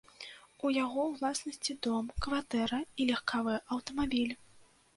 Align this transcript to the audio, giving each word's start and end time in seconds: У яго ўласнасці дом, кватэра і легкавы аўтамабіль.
У 0.67 0.71
яго 0.83 1.03
ўласнасці 1.11 1.75
дом, 1.89 2.09
кватэра 2.27 2.81
і 2.99 3.09
легкавы 3.13 3.55
аўтамабіль. 3.77 4.35